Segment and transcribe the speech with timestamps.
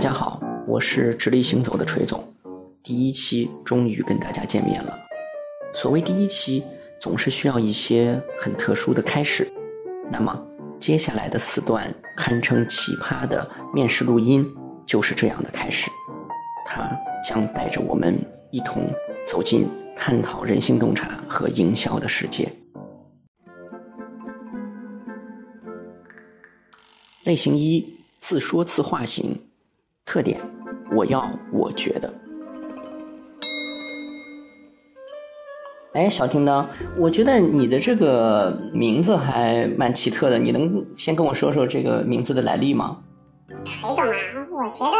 [0.00, 2.26] 大家好，我是直立行走的锤总，
[2.82, 4.98] 第一期终于跟大家见面了。
[5.74, 6.64] 所谓第一期，
[6.98, 9.46] 总是需要一些很特殊的开始。
[10.10, 10.42] 那么
[10.80, 14.42] 接下来的四段堪称奇葩的面试录音，
[14.86, 15.90] 就是这样的开始。
[16.64, 16.90] 它
[17.22, 18.18] 将带着我们
[18.50, 18.90] 一同
[19.26, 22.50] 走进探讨人性洞察和营销的世界。
[27.24, 27.86] 类型一：
[28.18, 29.38] 自说自话型。
[30.10, 30.40] 特点：
[30.90, 32.12] 我要我觉得。
[35.92, 42.96] 哎，小叮当，我觉得你的这个名字还蛮奇特的，你能先跟我说说这个名字的来历吗？
[43.64, 44.16] 裴总啊，
[44.50, 44.96] 我觉得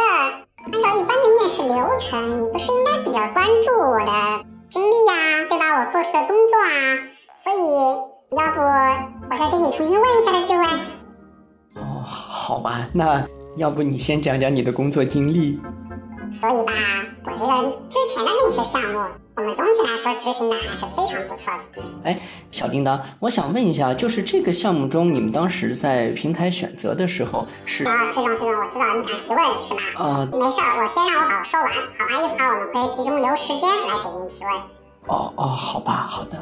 [0.63, 5.81] 按照一般的面试流程，你不是应该比较关注我的经历呀，对吧？
[5.81, 6.71] 我做事的工作啊，
[7.35, 10.63] 所以要不我再给你重新问一下的机会。
[11.75, 13.21] 哦，好吧，那
[13.57, 15.59] 要不你先讲讲你的工作经历？
[16.31, 16.71] 所以吧，
[17.25, 18.99] 我觉得之前的那些项目，
[19.35, 21.83] 我们总体来说执行的还是非常不错的。
[22.05, 22.17] 哎，
[22.49, 27.83] 小叮当，我想问一下，就是这个项目中，你们当时在平台选择的时候是？
[27.83, 29.81] 啊，崔总，崔总，我知道你想提问是吧？
[29.97, 32.11] 啊，没事儿，我先让我把我说完，好吧？
[32.13, 34.53] 一会儿我们会集中留时间来给您提问。
[35.07, 36.37] 哦哦，好吧，好的。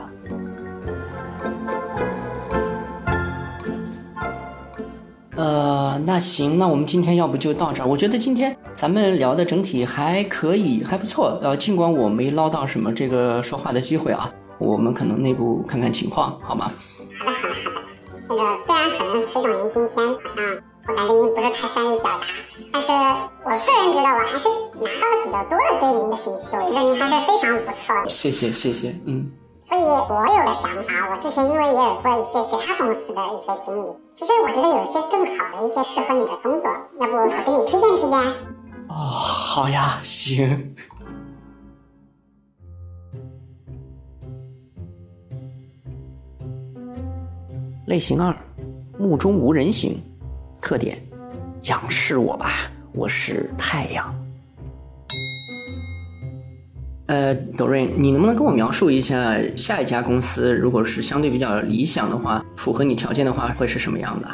[5.40, 7.88] 呃，那行，那我们今天要不就到这儿。
[7.88, 11.40] 我觉得今天咱们聊的整体还可以，还不错。
[11.42, 16.70] 呃，尽管我没捞到什么这个说话的机会啊，我们可能内部看看情况，好吗？
[17.18, 17.88] 好的，好的，好的。
[18.28, 20.06] 那个虽然可能崔总您今天
[20.86, 22.28] 好像我感觉您不是太善于表达，
[22.74, 24.50] 但是我个人觉得我还是
[24.82, 28.10] 拿到了比较多的对您的信息，我觉得您还是非常不错的。
[28.10, 29.32] 谢谢，谢谢，嗯。
[29.62, 33.86] 所以我有个想法，我之前因为也有过一些其他公司的一些经历，
[34.20, 38.20] 其实我觉得有一些更好的一些适合你的工作，要不我给你推荐推荐？
[38.90, 40.76] 哦，好呀，行。
[47.88, 48.36] 类型二，
[48.98, 49.98] 目中无人型，
[50.60, 51.02] 特点，
[51.62, 54.14] 仰视我吧，我是太阳。
[57.10, 64.28] 呃，朵瑞，你能不能跟我描述一下下一家公司，如果是相对比较理想的话，符合你条件的话，会是什么样的？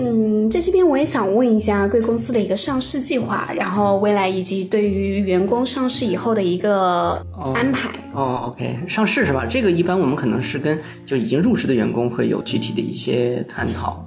[0.00, 7.22] 嗯，在这边我也想问一下贵公司的一个上市计划，然后未来以及对于员工上市以后的一个
[7.54, 7.90] 安排。
[8.14, 9.44] 哦，OK，上市是吧？
[9.44, 14.02] 这个一般我们可能是跟就已经入职的员工会有具体的一些探讨。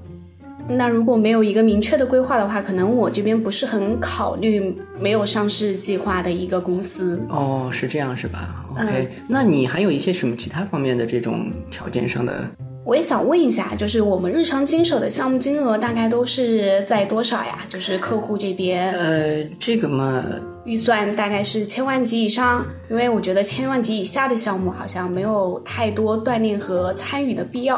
[0.78, 7.22] 那如果没有一个明确的规划的话，可能我这边不是很考虑没有上市计划的一个公司。
[7.30, 12.46] 哦，是这样是吧？OK，那你还有一些什么其他方面的这种条件上的？
[12.84, 17.60] 我也想问一下，就是我们日常经手的项目金额大概都是在多少呀？
[17.70, 18.92] 就是客户这边？
[18.94, 20.26] 呃，这个嘛，
[20.66, 27.78] 预算大概是千万级以上，因为我觉得千万级以下的项目好像没有太多锻炼和参与的必要。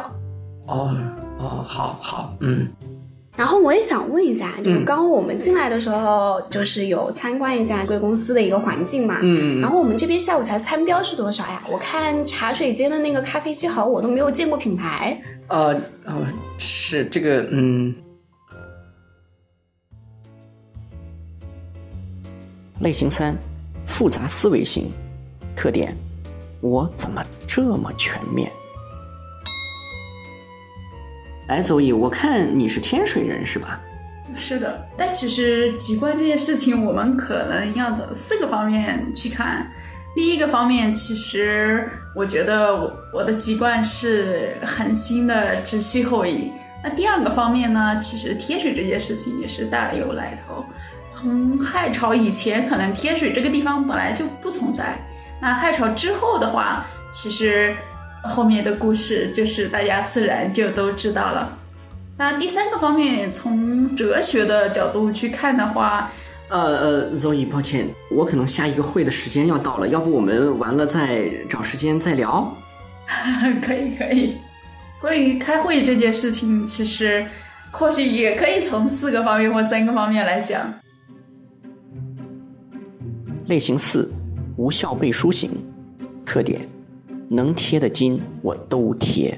[0.67, 0.95] 哦。
[1.39, 2.67] 哦，好好，嗯，
[3.35, 11.61] 然后我也想问一下，就是刚刚我们进来的时候，就是有参观一下贵公司的一个环境嘛，嗯，然后我们这边下午茶餐标是多少呀？
[11.69, 15.19] 我看茶水间的那个咖啡机好，我都没有见过品牌。
[15.47, 16.25] 呃，呃，
[16.57, 17.93] 是这个，嗯，
[22.79, 23.35] 类型三，
[23.85, 24.89] 复杂思维型，
[25.55, 25.93] 特点，
[26.61, 28.49] 我怎么这么全面？
[31.53, 33.79] 哎，邹毅，我看你是天水人是吧？
[34.35, 39.67] 是的，但其实籍贯这件事情，我们可能要从四个方面去看。
[40.15, 46.51] 第一个方面，其实我觉得我我的籍贯是很新的直系后裔。
[46.83, 50.65] 那第二个方面呢，其实天水这件事情也是大有来头。
[51.11, 54.97] 从汉朝以前，可能天水这个地方本来就不存在。
[55.39, 57.75] 那汉朝之后的话，其实。
[58.23, 61.57] 后面的故事就是大家自然就都知道了。
[62.17, 66.11] 那第三个方面，从哲学的角度去看的话，
[66.49, 72.55] 呃呃，Zoe，抱歉，我可能下一个会的时间要到了，要不我们完了再找时间再聊？
[73.65, 74.35] 可以可以。
[75.01, 77.25] 关于开会这件事情，其实
[77.71, 80.73] 或许也可以从四个方面或三个方面来讲。
[83.47, 84.09] 类型四，
[84.55, 85.49] 无效背书型，
[86.25, 86.61] 特点。
[87.33, 89.37] 能贴的金我都贴。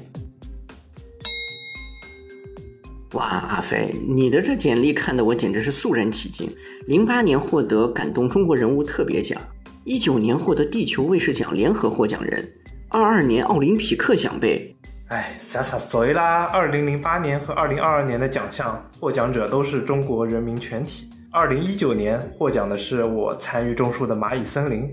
[3.14, 6.54] 哇，阿飞，你的这简历看得我简直是肃然起敬。
[6.88, 9.42] 零八年获得感动中国人物特别奖，
[9.86, 12.46] 一九年获得地球卫士奖联合获奖人，
[12.90, 14.76] 二二年奥林匹克奖杯。
[15.08, 16.44] 哎，洒洒水啦！
[16.46, 21.08] 二零零八年和二零二二年的奖项获奖者都是中国人民全体。
[21.32, 24.92] 二零一九年获奖的是我参与种树的蚂蚁森林，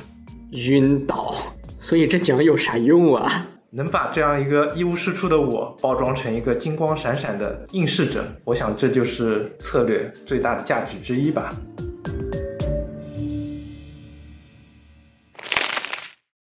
[0.53, 1.35] 晕倒。
[1.83, 3.49] 所以这奖有啥用啊？
[3.71, 11.51] 能把这样一个一无是处的我包装成一个金光闪闪的应试者，我想这就是策略最大的价值之一吧。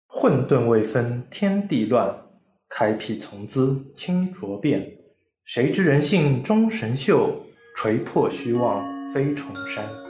[0.07, 2.15] 混沌未分天地乱，
[2.69, 4.87] 开辟从兹清浊变。
[5.47, 8.85] 谁知人性终神秀，锤破虚妄
[9.15, 10.04] 飞重山。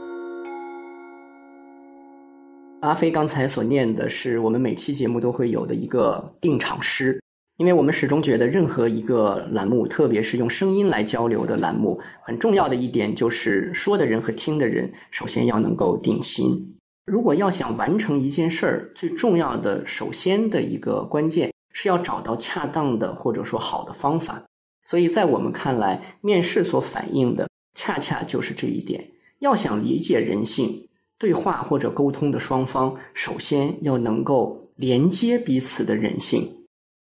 [2.84, 7.18] 阿飞刚才所念的是我们每期节目都会有的一个定场诗，
[7.56, 16.76] 因为我们始终觉得任何一个栏目，特别是用声音来交流的栏目，很重要的一点就是说的人和听的人首先要能够定心。
[17.06, 24.44] 如果要想完成一件事儿，最重要的首先的一个关键是要找到恰当的或者说好的方法。
[24.84, 29.02] 所以在我们看来，面试所反映的恰恰就是这一点。
[29.38, 30.86] 要想理解人性。
[31.24, 36.46] 对话或者沟通的双方，首先要能够连接彼此的人性。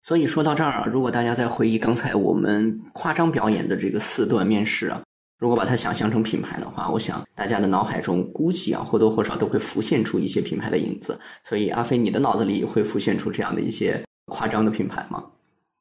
[0.04, 5.02] 所以说到这儿啊，如果大家在回忆刚才我们夸张表演的这个四段面试啊，
[5.40, 11.20] 如果把它想象成品牌的话，我想大家的脑海中估计啊或多或少都会浮现出一些品牌的影子。
[11.44, 15.24] 所以阿飞，你的脑子里会浮现出这样的一些夸张的品牌吗？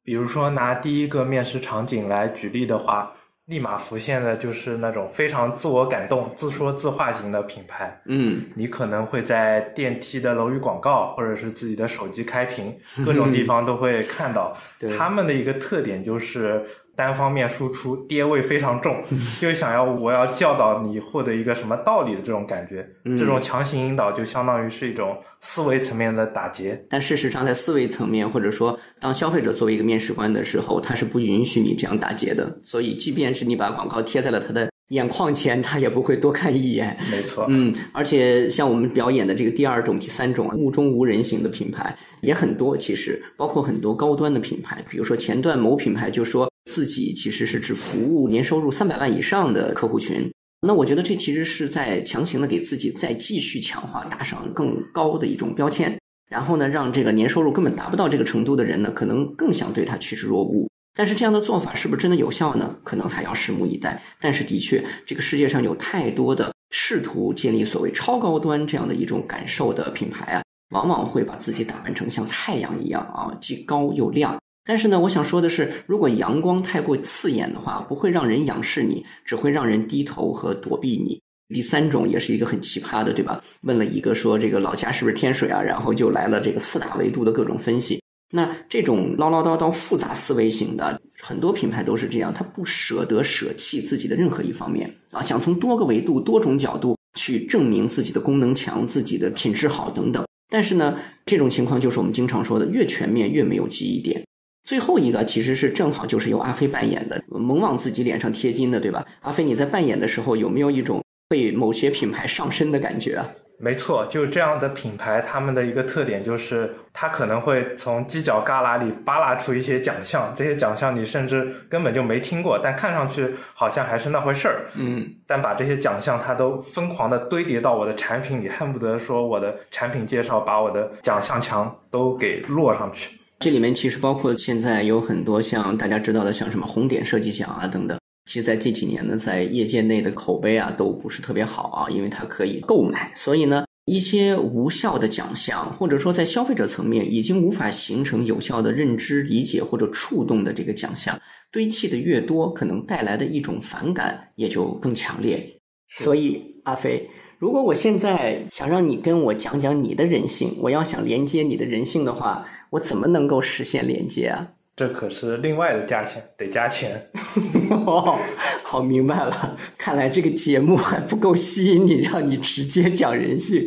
[0.01, 3.13] 比如说拿第一个面试场景来举例的话。
[3.45, 8.01] 立马浮现的就是那种非常自我感动、自说自话型的品牌。
[8.05, 12.75] 嗯，你可能会在电梯的楼宇广告，或者是自己的手机开屏，
[13.05, 14.55] 各种地 方都会看到。
[14.97, 16.65] 他们的一个特点就是。
[16.95, 18.95] 单方面输出，爹味非常重，
[19.39, 26.81] 就想要我要教导你获得一个什么道理的这种感觉，这种强行引导就相当于是一种思维层面的打劫。
[26.89, 32.59] 但事实上，在思维层面，或者说当消费者作为一个面试官的时候，他是不允许你这样打劫的。
[32.63, 34.69] 所以，即便是你把广告贴在了他的。
[34.89, 36.95] 眼眶前，他也不会多看一眼。
[37.09, 42.77] 没错，嗯，而且像我们表演的这个第二种、第三种目中无人型的品牌也很多。
[42.77, 50.29] 其实，包括很多高端的品牌，比如说前段某品牌就说自己其实是只服务年收入三百万以上的客户群。
[50.61, 55.95] 那我觉得这其实是在强行的给自己再继续强化、打上更高的一种标签，
[56.27, 60.67] 然后呢，让这个年收入根本达不到这个程度的人呢，可能更想对他趋之若鹜。
[60.97, 62.75] 但是这样的做法是不是真的有效呢？
[62.83, 64.01] 可能还要拭目以待。
[64.19, 70.41] 但是的确，这个世界上有太多的试图建立所谓超高端这样的一种感受的品牌啊，
[70.71, 74.35] 往往会把自己打扮成像太阳一样啊，既高又亮。
[74.65, 81.21] 但是呢，我想说的是，如果阳光太过刺眼的话，不会让人仰视你，只会让人低头和躲避你。
[81.49, 83.39] 第三种也是一个很奇葩的，对吧？
[83.61, 88.01] 问了一个说这个老家是不是天水啊，然后就来了这个四大维度的各种分析。
[88.33, 100.25] 那这种唠唠叨叨、复杂思维型的，很多品牌都是这样，他不舍得舍弃自己的任何一方面啊，想从多个维度、多种角度去证明自己的功能强、自己的品质好等等。
[100.49, 104.25] 但是呢，这种情况就是我们经常说的，越全面越没有记忆点。
[104.65, 109.05] 最后一个其实是正好就是由阿飞扮演的，猛往自己脸上贴金的，对吧？
[109.21, 113.29] 阿飞，你在扮演的时候有没有一种被某些品牌上身的感觉啊？
[113.57, 124.65] 没错，就这样的品牌，他们的一个特点就是，他可能会从犄角旮旯里扒拉出一些奖项，这些奖项你甚至根本就没听过，但看上去好像还是那回事儿。
[124.75, 133.17] 嗯，但把这些奖项它都疯狂的堆叠到我的产品里，恨不得说我的产品介绍把我的奖项墙都给摞上去。
[133.39, 137.99] 这里面其实包括现在有很多像大家知道的，像什么红点设计奖啊等等。
[138.25, 151.19] 其实，在这几年呢，在业界内的口碑啊，都不是特别好啊，因为它可以购买，所以呢，一些无效的奖项，或者说在消费者层面已经无法形成有效的认知、理解或者触动的这个奖项，
[151.51, 155.47] 堆砌的越多，可能带来的一种反感也就更强烈。
[155.89, 164.47] 所以，阿飞，如果我现在想让你跟我讲讲你的人性，我要想连接你的人性的话，我怎么能够实现连接啊？
[164.75, 167.09] 这可是另外的价钱，得加钱。
[167.87, 168.17] 哦，
[168.63, 169.55] 好明白了。
[169.77, 173.61] 看来这个节目还不够吸引你，让你直接讲人性。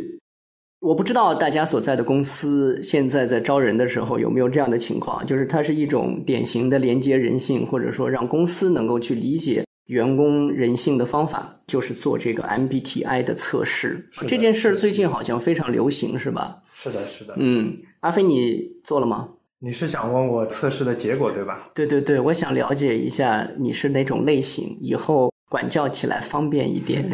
[0.80, 14.08] 我不知道大家所在的公司现在在招人的时候有没有这样的情况，就是它是一种典型的连接人性，或者说让公司能够去理解员工人性的方法，就是做这个 MBTI 的测试。
[14.28, 16.58] 这件事最近好像非常流行，是吧？
[16.74, 17.34] 是的，是的。
[17.38, 19.28] 嗯，阿飞，你做了吗？
[19.60, 21.68] 你是想问我测试的结果对吧？
[21.74, 27.08] 对对对，我想了解一下你是哪种类型，以后管教起来方便一点。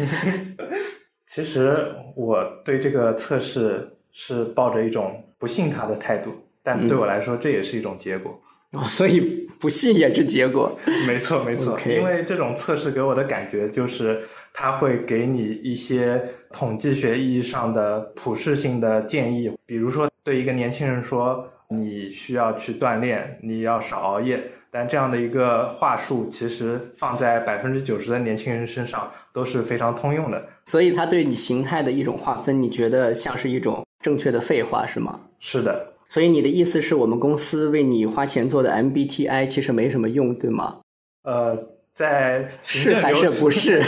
[1.27, 1.75] 其实
[2.15, 8.39] 我对这个测试是抱着一种不信他的态度，但对我来说这也是一种结果。
[8.71, 10.77] 哦，所以不信也是结果。
[11.07, 11.79] 没错，没错。
[11.87, 14.21] 因为这种测试给我的感觉就是，
[14.53, 24.43] 它会给你一些统计学意义上的普适性的建议，比如说对一个年轻人说，你需要去锻炼，你要少熬夜。
[24.71, 30.43] 但这样的一个话术，其实放在百分之九十的年轻人身上都是非常通用的。
[30.65, 35.21] 所以，他对你形态的一种划分，你觉得像是一种正确的废话，是吗？
[35.39, 35.93] 是的。
[36.09, 40.79] 所以，你的意思是我们公司为你花钱做的 MBTI 其实没什么用，对吗？
[41.23, 41.57] 呃，
[41.95, 43.81] 在是还是不是？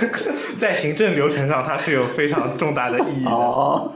[0.58, 3.30] 在行政流程上，它是有非常重大的意义的。
[3.30, 3.90] 哦，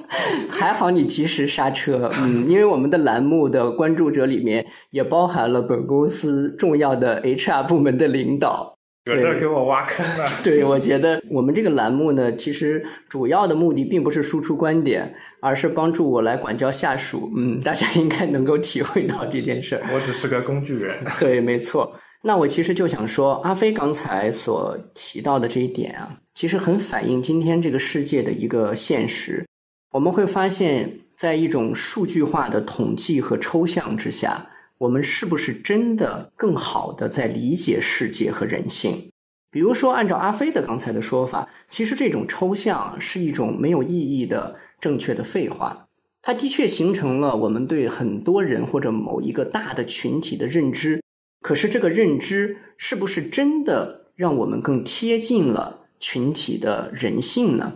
[0.49, 8.75] 还好你及时刹车，嗯，因为我们的栏目的关注者里面也包含了本公司重要的 HR 部门的领导。
[9.07, 10.27] 有这给我挖坑了。
[10.45, 17.31] 对，我觉得我们这个栏目呢，其实主要的目的并不是输出观点，而是帮助我来管教下属。
[17.37, 19.83] 嗯，大家应该能够体会到这件事儿。
[19.93, 20.97] 我只是个工具人。
[21.21, 21.91] 对，没错。
[22.23, 29.47] 那我其实就想说，阿飞刚才所提到的这一点啊，其实很反映今天这个世界的一个现实。
[29.93, 34.47] 我们会发现，在一种数据化的统计和抽象之下，
[34.77, 39.11] 我们是不是真的更好的在理解世界和人性？
[39.51, 45.87] 比如说，按照阿飞的刚才的说法，其实这种抽象是一种没有意义的正确的废话。
[46.21, 51.01] 它的确形成了我们对很多人或者某一个大的群体的认知。
[51.41, 57.73] 可是这个认知是不是真的让我们更贴近了群体的人性呢？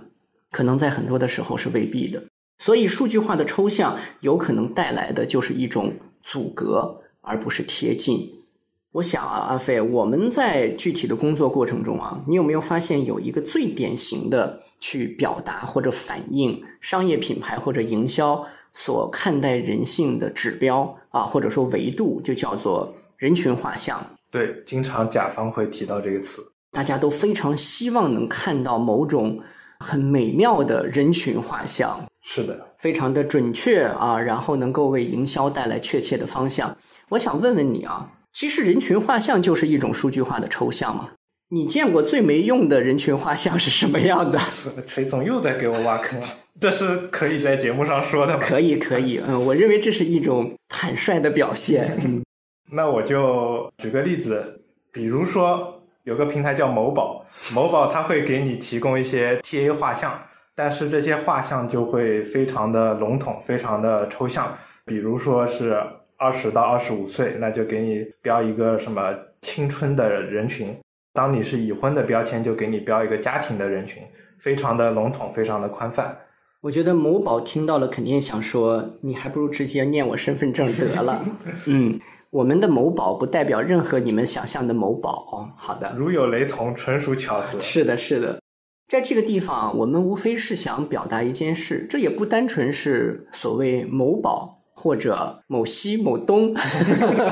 [0.51, 2.23] 可能在很多的时候是未必的。
[2.59, 5.93] 所以数据化的抽象有可能带来的就是一种
[6.23, 8.31] 阻隔，而不是贴近。
[8.93, 22.95] 我想啊，阿飞，我们在具体的工作过程中啊，你有没有发现有一个最典型的去表达或者反映商业品牌或者营销所看待人性的指标啊，或者说维度，就叫做。
[23.19, 26.43] 人群画像，对，经常甲方会提到这个词。
[26.73, 29.41] 大家都非常希望能看到某种
[29.79, 36.77] 很美妙的人群画像，是的，非常的准确啊，然后能够为营销带来确切的方向。
[37.11, 41.11] 我想问问你啊，其实人群画像就是一种数据化的抽象吗？
[41.51, 44.41] 你见过最没用的人群画像是什么样的？
[44.89, 46.27] 锤总又在给我挖坑了，
[46.59, 48.41] 这是可以在节目上说的吗？
[48.43, 52.24] 可以，可以，嗯，我认为这是一种坦率的表现。
[52.71, 60.13] 那我就举个例子，比如说有个平台叫某宝，某宝它会给你提供一些 TA 画像，
[60.55, 64.47] 但是这些画像就会非常的笼统，非常的抽象。
[64.85, 65.79] 比如说是
[66.17, 70.69] 二十到二十五岁，那就给你标一个什么青春的人群；
[71.13, 74.03] 当你是已婚的标签，就给你标一个家庭的人群，
[74.39, 76.17] 非常的笼统，非常的宽泛。
[76.61, 81.25] 我觉得某宝听到了肯定想说，你还不如直接念我身份证得了。
[81.67, 82.01] 嗯。
[82.35, 85.49] 我们的某宝不代表任何你们想象的某宝哦。
[85.57, 87.61] 好的，如有雷同，纯属巧合。
[87.61, 88.41] 是的，是的，
[88.89, 96.53] 在这个地方，我们无非是想表达一件事，这也不单纯是所谓某宝或者某西某东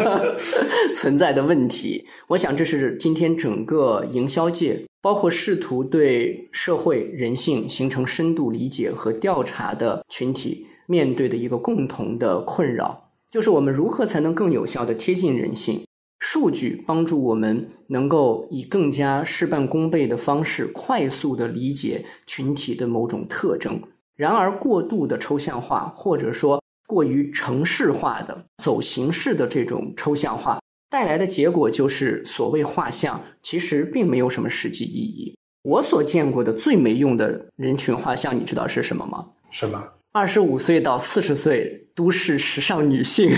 [0.95, 2.07] 存在的问题。
[2.29, 13.02] 我想，这是今天整个营销界，包括试图对社会人性形成深度理解和调查的群体面对的一个共同的困扰。
[13.33, 15.83] 就是我们如何才能更有效的贴近人性？
[16.19, 23.81] 数据帮助我们能够以更加事半功倍的方式，快速的理解群体的某种特征。
[24.15, 30.61] 然而，过度的抽象化，或者说过于程式化的走形式的这种抽象化，
[30.91, 35.35] 带来的结果就是所谓画像，其实并没有什么实际意义。
[35.63, 39.27] 我所见过的最没用的人群画像，你知道是什么吗？
[39.51, 39.83] 什么？
[40.13, 43.31] 二十五岁到四十岁都市时尚女性，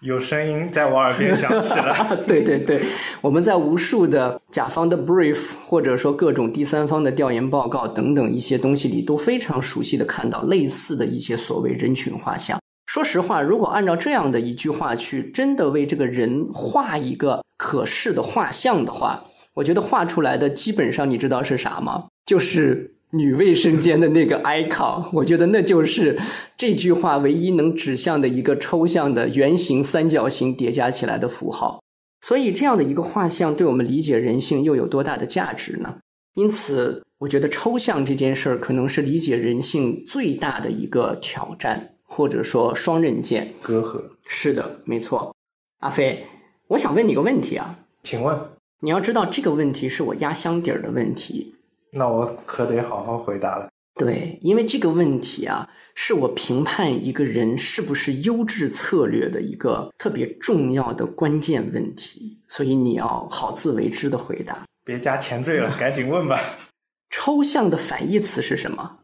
[0.00, 1.94] 有声音在我耳边响起了。
[2.26, 2.80] 对对对，
[3.20, 12.60] 我们在无数的甲方的 brief，或者说各种第三方的调研报告等等一些东西里，都非常熟悉的看到类似的一些所谓人群画像。
[12.86, 22.04] 说实话，如果按照这样的一句话去真的为这个人画一个可视的画像的话，我觉得画出来的基本上你知道是啥吗？
[22.24, 22.94] 就是。
[23.12, 26.18] 女卫生间的那个 icon，我觉得那就是
[26.56, 31.82] 这句话唯一能指向的一个抽象的圆形三角形叠加起来的符号。
[32.22, 35.96] 所以，这样的一个画像对我们理解人性又有多大的价值呢？
[36.34, 43.52] 因此，我觉得抽象这件事儿可能是理解人性最大的一个挑战，或者说双刃剑。
[43.62, 45.34] 隔阂是的，没错。
[45.80, 46.24] 阿飞，
[46.68, 48.38] 我想问你个问题啊，请问，
[48.80, 51.54] 你要知道这个问题是我压箱底儿的问题。
[51.92, 53.68] 那我可得好好回答了。
[53.94, 64.64] 对，因为这个问题啊，是我评判一个人是不是优质策略的一个特别重要的关键问题，所以你要好自为之的回答。
[64.84, 66.40] 别加前缀了，赶紧问吧。
[67.10, 69.00] 抽象的反义词是什么？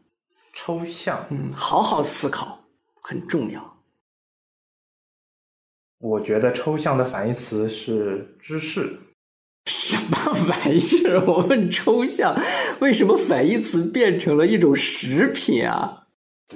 [0.53, 2.59] 抽象，嗯，好好思考，
[3.03, 3.77] 很重要。
[5.99, 8.97] 我觉得抽象的反义词是知识。
[9.67, 10.17] 什么
[10.49, 11.21] 玩意儿？
[11.27, 12.33] 我问抽象，
[12.79, 16.03] 为什么反义词变成了一种食品啊？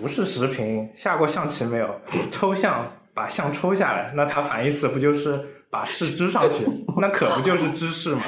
[0.01, 1.88] 不是食品，下过象棋没有？
[2.32, 5.38] 抽象，把象抽下来，那它反义词不就是
[5.70, 6.65] 把事支上去？
[7.01, 8.22] 那可不就是知识吗？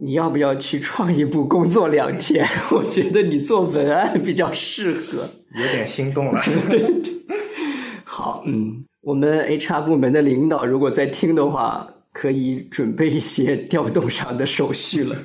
[0.00, 2.46] 你要不要去创意部工作两天？
[2.70, 5.28] 我觉得你做文案比较适合。
[5.56, 6.40] 有点心动了。
[6.70, 7.12] 对对对。
[8.04, 11.88] 好，嗯，我们 HR 部门的领导如果在听的话。
[12.14, 15.18] 可以准备一些调动上的手续了。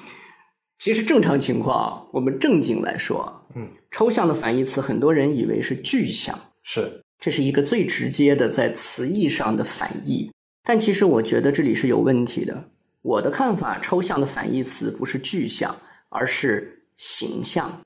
[0.80, 10.30] 其实正常情况，我们正经来说，嗯，抽象的反义词，很多人以为是具象，是，这是一个最直接的在词义上的反义。
[10.64, 12.70] 但其实我觉得这里是有问题的。
[13.02, 15.74] 我的看法，抽象的反义词不是具象，
[16.08, 17.80] 而是形象。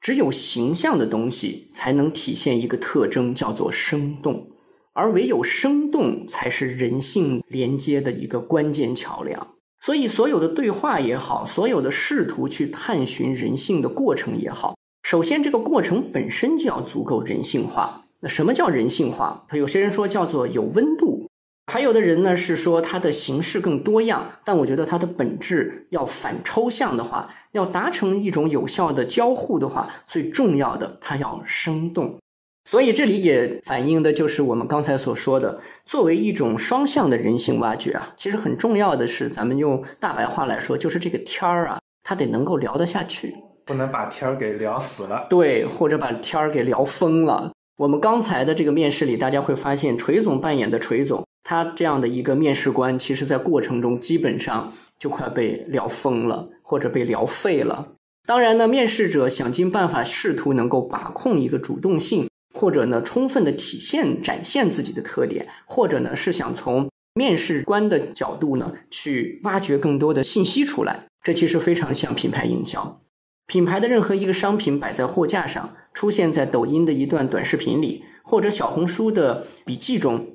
[0.00, 4.48] 只有形象的东西，才能体现一个特征，叫做生动。
[4.94, 9.48] 而唯有生动，才是人性连接的一个关键桥梁。
[9.80, 18.04] 所以，所有的对话也好，所有的试图去探寻人性的过程也好，首先这个过程本身就要足够人性化。
[18.20, 19.44] 那什么叫人性化？
[19.52, 21.28] 有些人说叫做有温度，
[21.72, 24.24] 还有的人呢是说它的形式更多样。
[24.44, 32.16] 但我觉得它的本质要反抽象的话，要达成一种有效的交互的话，最重要的它要生动。
[32.64, 43.34] 所以这里也反映的就是我们刚才所说的，作为一种双向的人性挖掘啊，其实很重要的是，咱们用大白话来说，就是这个天儿啊，它得能够聊得下去，
[43.66, 45.26] 不能把天儿给聊死了。
[45.28, 47.50] 对，或者把天儿给聊疯了。
[47.78, 57.88] 我们刚才的这个面试里，大家会发现，锤总扮演的锤总，他这样的一个面试官，其实在过程中基本上就快被聊疯了，或者被聊废了。
[58.24, 62.28] 当然呢，面试者想尽办法试图能够把控一个主动性。
[62.52, 71.04] 或者呢，充分的体现展现自己的特点，或者呢，是想从面试官的角度呢，去挖掘更多的信息出来。
[71.22, 73.00] 这其实非常像品牌营销。
[73.46, 80.26] 品牌的任何一个商品摆在货架上，出现在抖音的一段短视频里，或者小红书的笔记中，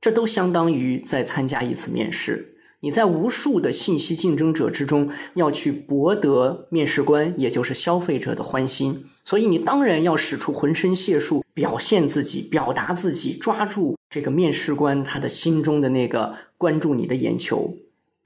[0.00, 2.56] 这都相当于在参加一次面试。
[2.80, 9.04] 你在无数的信息竞争者之中，要去博得面试官，也就是消费者的欢心。
[9.24, 17.74] 所以你当然要使出浑身解数，表现自己，表达自己，抓住这个面试官他的心中的那个关注你的眼球。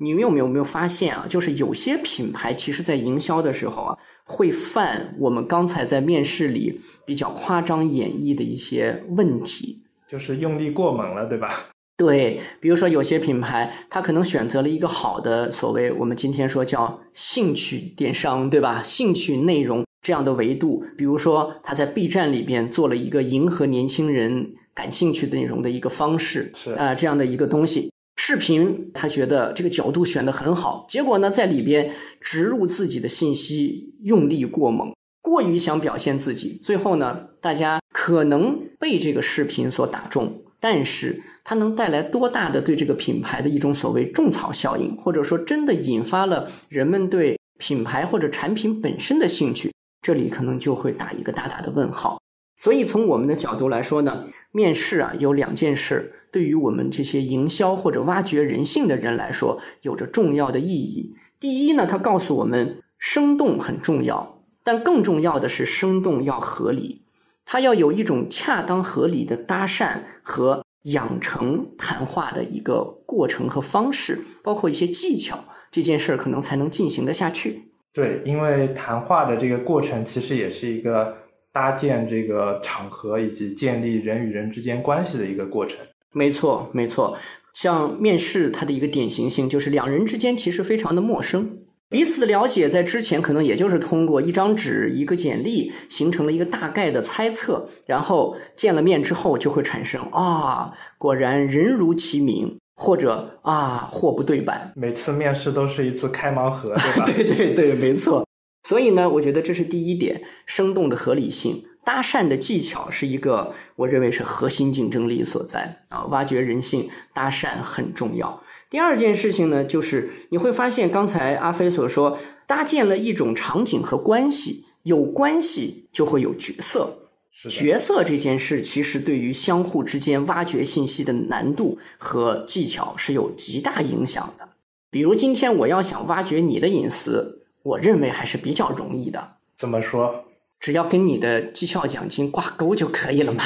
[0.00, 1.26] 你们有没有没有发现啊？
[1.28, 11.70] 就是有些品牌其实在营销的时候啊，会犯我们刚才在面试里比较夸张演绎的一些问题，就是用力过猛了，对吧？
[11.96, 18.80] 对，比如说有些品牌，它可能选择了一个好的所谓我们今天说叫兴趣电商，对吧？
[18.80, 19.84] 兴趣内容。
[20.00, 27.90] 这样的维度，比如说他在 B 站里边做了一个迎合年轻人感兴趣的内容的一个方式，是啊，这样的一个东西。
[28.20, 49.70] 视频他觉得这个角度选的很好，结果呢，在里边植入自己的信息，用力过猛，过于想表现自己，最后呢，大家可能被这个视频所打中，但是它能带来多大的对这个品牌的一种所谓种草效应，或者说真的引发了人们对品牌或者产品本身的兴趣？
[50.00, 52.20] 这里可能就会打一个大大的问号，
[52.56, 61.14] 所以从我们的角度来说呢，面试啊有两件事，对于我们这些营销或者挖掘人性的人来说，有着重要的意义。
[61.40, 67.02] 第一呢，它告诉我们生动很重要，但更重要的是生动要合理，
[67.44, 77.67] 它要有一种恰当合理的搭讪和养成谈话的一个过程和方式，包括一些技巧，这件事儿可能才能进行得下去。
[77.98, 81.16] 对，因为谈话的这个过程其实也是一个
[81.52, 85.78] 搭建这个场合以及建立人与人之间关系的一个过程。
[86.12, 87.18] 没错，没错。
[87.54, 91.58] 像面试，它的一个典型性就是两人之间其实非常的陌生，
[91.90, 102.56] 彼此的了解在之前可能也就是通过一张纸、一个简历形成了一个大概的猜测，然后见了面之后就会产生啊，果然人如其名。
[102.80, 107.04] 或者啊，货不对版，每次面试都是一次开盲盒，对吧？
[107.10, 108.24] 对对对，没错。
[108.68, 116.04] 所以呢，我觉得这是第一点，生动的合理性，搭讪的技巧是一个，我认为是核心竞争力所在啊。
[116.04, 118.40] 挖掘人性，搭讪很重要。
[118.70, 124.64] 第二件事情呢，就是你会发现刚才阿飞所说，搭建了一种场景和关系。
[124.84, 127.07] 有关系就会有角色。
[127.48, 134.48] 角色这件事，其实对于相互之间挖掘信息的难度和技巧是有极大影响的。
[134.90, 140.24] 比如今天我要想挖掘你的隐私，我认为还是比较容易的，怎么说？
[140.59, 143.44] 只要跟你的绩效奖金挂钩就可以了嘛。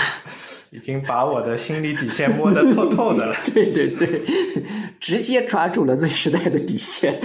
[0.70, 3.36] 已经把我的心理底线摸得透透的了。
[3.52, 4.22] 对对对，
[4.98, 7.20] 直接抓住了 Z 时代的底线。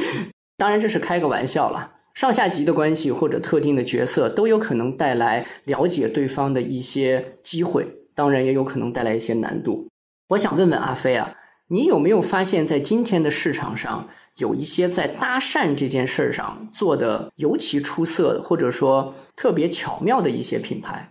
[0.58, 1.92] 当然这是开个玩笑了。
[2.18, 9.88] 上下级的关系或者特定的角色都有可能带来了解对方的一些机会，当然也有可能带来一些难度。
[10.30, 11.32] 我想问问阿飞啊，
[11.68, 21.08] 你有没有发现，在今天的市场上，有一些在搭讪这件事儿上做的尤其出色，或者说特别巧妙的一些品牌？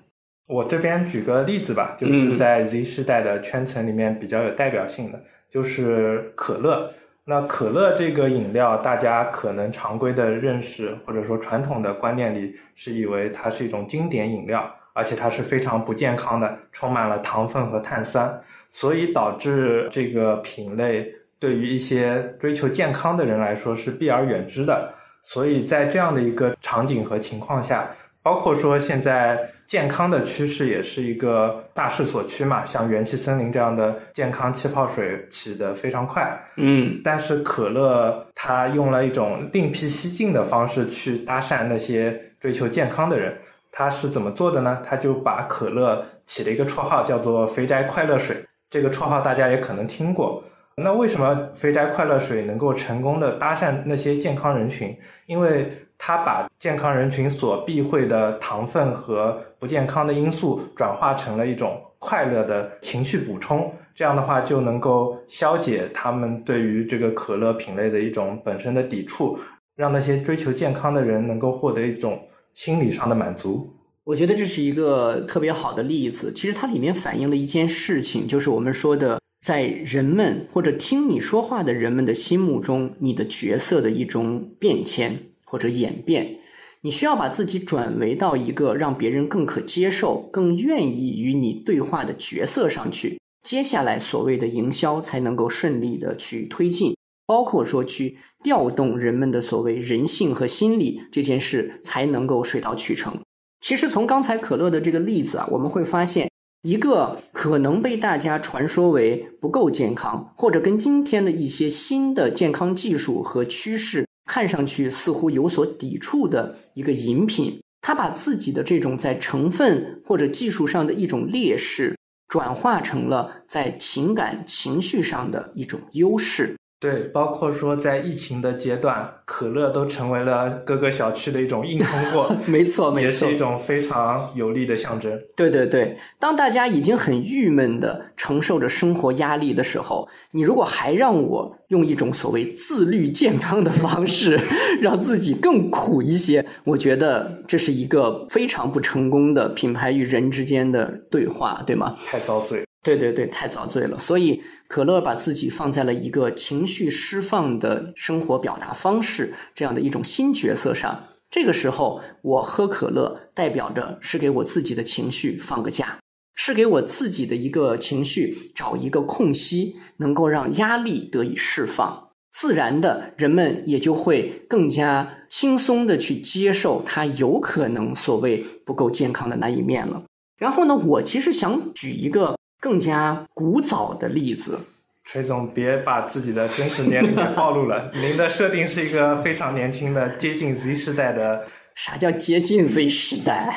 [0.48, 6.92] 我这边举个例子吧，就是在 Z 世代的圈层里面比较有代表性的，就是可乐。
[7.28, 18.32] 那可乐这个饮料，大家可能常规的认识或者说传统的观念里是以为它是一种经典饮料，而且它是非常不健康的，充满了糖分和碳酸，
[18.70, 24.94] 所以导致这个品类对于一些追求健康的人来说是避而远之的。
[25.24, 27.90] 所以在这样的一个场景和情况下，
[28.26, 29.38] 包括说现在。
[29.66, 43.36] 健康的趋势也是一个大势所趋嘛，像元气森林这样的健康气泡水起得非常快，嗯，但是可乐它用了一种另辟蹊径的方式去搭讪那些追求健康的人，
[43.72, 44.80] 它是怎么做的呢？
[44.88, 48.36] 它就把可乐起了一个绰号叫做“肥宅快乐水”，
[48.70, 50.44] 这个绰号大家也可能听过。
[50.76, 54.96] 那为什么肥宅快乐水能够成功的搭讪那些健康人群？
[55.26, 69.38] 因为它把健康人群所避讳的糖分和不健康的因素转化成了一种快乐的情绪补充，这样的话就能够消解他们对于这个可乐品类的一种本身的抵触，
[69.74, 72.20] 让那些追求健康的人能够获得一种
[72.54, 73.68] 心理上的满足。
[74.04, 76.32] 我觉得这是一个特别好的例子。
[76.32, 79.18] 其实它里面反映了一件事情，就是我们说的。
[79.44, 86.38] 在人们或者听你说话的人们的心目中，你的角色的一种变迁或者演变，
[86.82, 93.18] 你需要把自己转为到一个让别人更可接受、更愿意与你对话的角色上去。
[93.42, 96.94] 接下来所谓的营销才能够顺利的去推进，
[97.26, 103.16] 包括说去调动人们的所谓人性和心理这件事才能够水到渠成。
[103.60, 106.28] 其实从刚才可乐的这个例子啊，我们会发现。
[106.62, 121.96] 一个可能被大家传说为不够健康，或者跟今天的一些新的健康技术和趋势看上去似乎有所抵触的一个饮品，他把自己的这种在成分或者技术上的一种劣势，
[122.28, 126.54] 转化成了在情感情绪上的一种优势。
[126.88, 132.32] 对，包括说在疫情的阶段，可乐都成为了各个小区的一种硬通货。
[132.46, 135.10] 没错，没错，也是一种非常有力的象征。
[135.34, 144.38] 对对对，当大家已经很郁闷的承受着生活压力的时候，你如果还让我用一种所谓自律健康的方式，
[144.80, 151.96] 让自己更苦一些，我觉得这是一个非常不成功的品牌与人之间的对话，对吗？
[152.06, 152.65] 太遭罪。
[152.86, 153.98] 对对对，太遭罪了。
[153.98, 161.04] 所以可乐把自己放在了一个情绪释放的生活表达方式这样的一种新角色上。
[161.28, 165.98] 这个时候，我喝可乐代表着是给我自己的情绪放个假，
[166.36, 172.04] 是给我自己的一个情绪找一个空隙，能够让压力得以释放。
[172.32, 180.04] 自然的，人们也就会更加轻松的去接受它有可能所谓不够健康的那一面了。
[180.38, 182.35] 然后呢，我其实想举一个。
[182.66, 184.58] 更加古早的例子，
[185.04, 187.92] 锤总别把自己的真实年龄给暴露了。
[187.94, 191.46] 您的设定是一个非常年轻的，接近 Z 时代的。
[191.76, 193.56] 啥叫接近 Z 时代？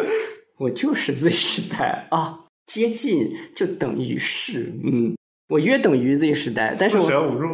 [0.56, 2.46] 我就是 Z 时代啊！
[2.64, 5.14] 接近就等于是，嗯，
[5.50, 7.52] 我约等于 Z 时代，但是我舍五入。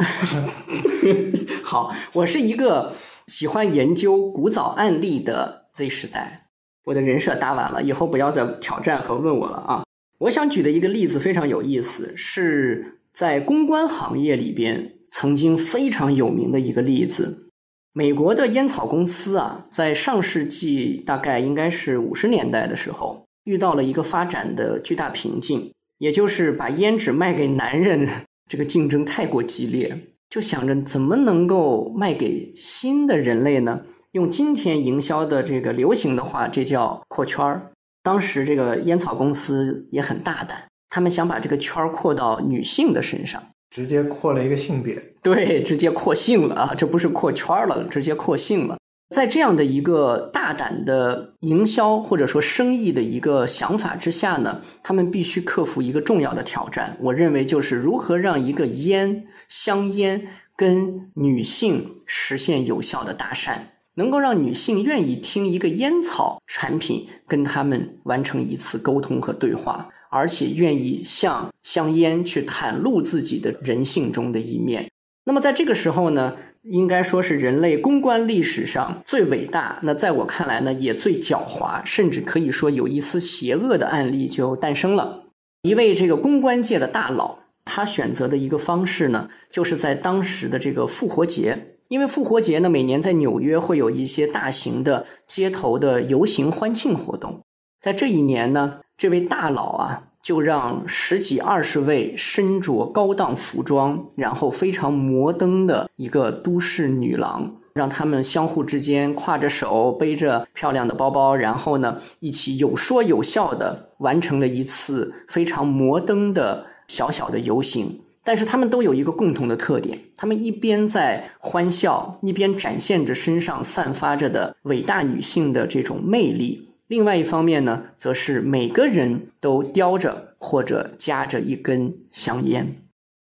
[1.64, 2.94] 好，我是一个
[3.26, 6.46] 喜欢研究古早案例的 Z 时代。
[6.84, 9.82] 我的人设搭完了，以后不要再挑战和问我了啊！
[10.18, 17.50] 我想举的一个例子非常有意思，是在公关行业里边曾经非常有名的一个例子。
[17.92, 28.08] 美国的烟草公司啊，在上世纪大概应该是五十年代的时候，遇到了一个发展的巨大瓶颈，也就是把烟纸卖给男人，
[28.50, 29.96] 这个竞争太过激烈，
[30.30, 33.82] 就想着怎么能够卖给新的人类呢？
[34.12, 37.70] 用今天营销的这个流行的话，这叫扩圈儿。
[38.04, 40.58] 当时这个烟草公司也很大胆，
[40.90, 45.02] 他们想把这个圈儿扩到女性的身上，直接扩了一个性别。
[45.22, 46.74] 对，直接扩性了啊！
[46.76, 48.76] 这不是扩圈了，直接扩性了。
[49.14, 56.96] 在这样的一个大胆的营销或者说生意的一个想法之下呢，他们必须克服一个重要的挑战。
[57.00, 63.54] 我认为就是如何让一个烟香烟跟女性实现有效的搭讪，
[63.94, 74.90] 能够让女性愿意听一个烟草产品跟他们完成一次沟通和对话，而且愿意向香烟去袒露自己的人性中的一面。
[75.24, 76.36] 那么在这个时候呢？
[76.70, 85.24] 应该说是人类公关历史上最伟大，那在我看来呢，也最狡猾，甚至可以说有一丝邪恶的案例就诞生了。
[85.60, 97.40] 一位这个公关界的大佬，他选择的一个方式呢，就是在当时的这个复活节，因为复活节呢，每年在纽约会有一些大型的街头的游行欢庆活动，
[97.80, 100.02] 在这一年呢，这位大佬啊。
[100.24, 118.00] 就让十几二十位身着高档服装，然后非常摩登的一个都市女郎，让他们相互之间挎着手，背着漂亮的包包，然后呢，一起有说有笑的完成了一次非常摩登的小小的游行。
[118.24, 126.70] 但是他们都有一个共同的特点：他们一边在欢笑，一边展现着身上散发着的伟大女性的这种魅力。
[126.86, 132.66] 另外一方面呢，则是每个人都叼着或者夹着一根香烟，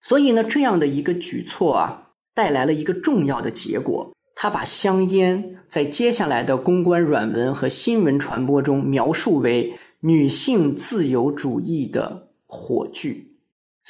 [0.03, 4.12] 所以呢，这样的一个举措啊，带来了一个重要的结果。
[4.37, 13.22] 他把香烟在接下来的公关软文和新闻传播中描述为女性自由主义的火炬，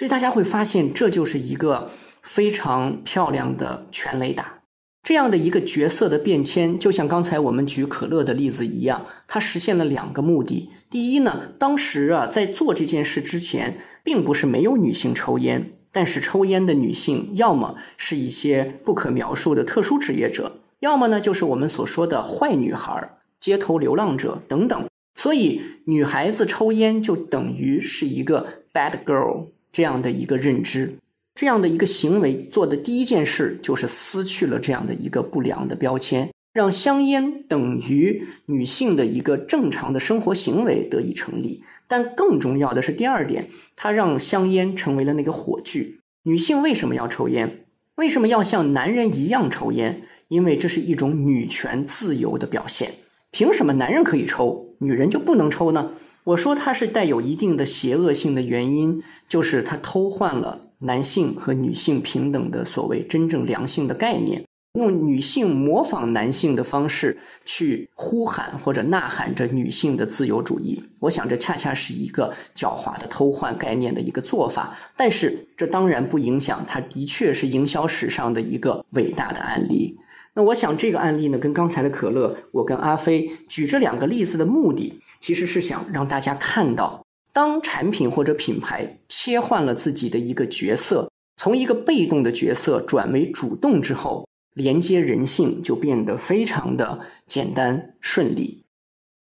[0.01, 1.91] 所以大家会发现，这就是一个
[2.23, 4.61] 非常漂亮的全雷打。
[5.03, 10.71] 这样的一个角色的变迁，就像刚才我们举可乐的例子一样，它实现了两个目的。
[10.89, 24.83] 第一呢，当时啊，在做这件事之前，并不是没有女性抽烟，但是抽烟的女性要么是一些不可描述的特殊职业者，要么呢就是我们所说的坏女孩、街头流浪者等等。
[25.17, 30.95] 所以，女孩子抽烟就等于是一个 bad girl 这样的一个认知。
[31.35, 41.63] 这样的一个行为做的第一件事，就是撕去了这样的一个不良的标签，让香烟等于女性的一个正常的生活行为得以成立。
[41.87, 45.99] 但更重要的是第二点，它让香烟成为了那个火炬。
[46.25, 47.65] 女性为什么要抽烟？
[47.95, 50.03] 为什么要像男人一样抽烟？
[50.29, 52.93] 因为这是一种女权自由的表现。
[53.31, 55.93] 凭什么男人可以抽，女人就不能抽呢？
[56.31, 60.61] 我说它是带有一定的邪恶性的原因，就是它偷换了。
[60.79, 64.43] 男性和女性平等的所谓真正良性的概念，
[64.75, 74.79] 用女性模仿男性的方式去呼喊或者呐喊着女性的自由主义，我想这恰恰是一个狡猾的偷换概念的一个做法。
[74.97, 79.99] 但是这当然不影响，它的确是营销史上的一个伟大的案例。
[80.33, 87.05] 那我想这个案例呢，跟刚才的可乐，我跟阿飞举这两个例子的目的，其实是想让大家看到。
[87.33, 98.65] 当产品或者品牌切换了自己的一个角色，从一个被动的角色转为主动之后，连接人性就变得非常的简单顺利。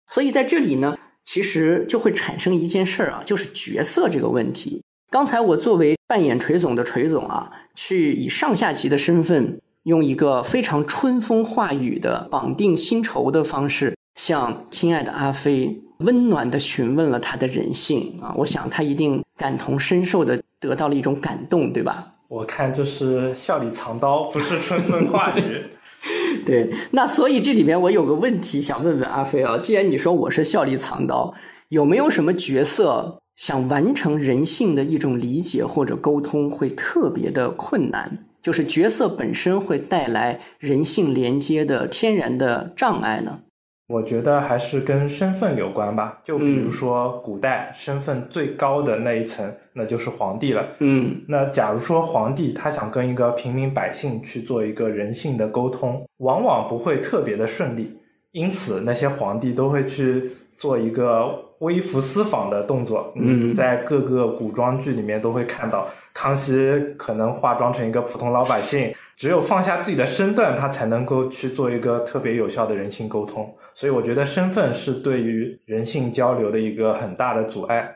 [0.06, 4.82] 所以在这里呢，其实就会产生一件事儿啊，就是角色这个问题。
[5.10, 15.80] 刚才我作为扮演锤总的锤总啊，去以上下级的身份，用一个非常春风化雨的绑定薪酬的方式，向亲爱的阿飞。
[16.00, 22.14] 温暖的询问了他的人性啊，我想他一定感同身受的得到了一种感动，对吧？
[22.28, 25.64] 我看这是笑里藏刀，不是春风化雨。
[26.46, 31.34] 对，那所以这里面我有个问题想问问阿飞啊，既然你说我是笑里藏刀，
[31.70, 38.16] 有没有什么角色想完成人性的一种理解或者沟通会特别的困难？
[38.40, 43.40] 就是角色本身会带来人性连接的天然的障碍呢？
[43.88, 50.62] 我觉得还是跟身份有关吧，就比如说古代身份最高的那一层，那就是皇帝了。
[50.80, 57.98] 嗯，那假如说皇帝他想跟一个平民百姓去做一个人性的沟通，往往不会特别的顺利，
[58.32, 63.10] 因此那些皇帝都会去做一个微服私访的动作。
[63.16, 73.50] 嗯，在各个古装剧里面都会看到，康熙可能化妆成一个普通老百姓，只有放下自己的身段，他才能够去做一个特别有效的人性沟通。
[73.78, 77.88] 所以我觉得身份是对于人性交流的一个很大的阻碍。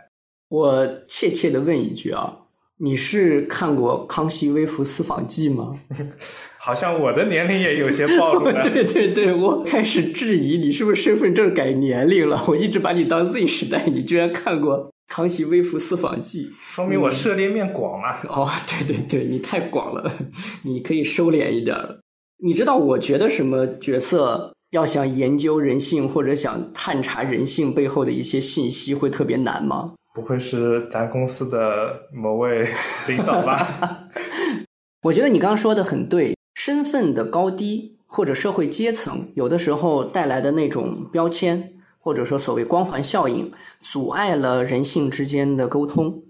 [0.49, 2.33] 我怯怯的问一句啊，
[2.79, 5.77] 你是看过《康熙微服私访记》吗？
[6.57, 8.62] 好像我的年龄也有些暴露了。
[8.71, 12.40] 对对对，我开始质疑你是不是身份证改年龄了。
[12.47, 18.23] 我一直把你当 Z 时代，你居然看过《康熙微服私访记》，说明我涉猎面广啊。
[18.29, 20.12] 哦，对对对，你太广了，
[20.62, 21.99] 你可以收敛一点了。
[22.45, 24.55] 你知道我觉得什么角色？
[24.73, 29.93] 要想研究人性或者想探查人性背后的一些信息，会特别难吗？
[30.15, 32.67] 不会是咱公司的某位
[33.07, 34.09] 领导吧？
[35.05, 46.23] 我觉得你刚刚说的很对，身份的高低或者社会阶层，有的时候带来的那种标签，或者说所谓光环效应，阻碍了人性之间的沟通。